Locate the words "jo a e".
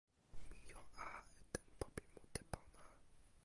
0.69-1.43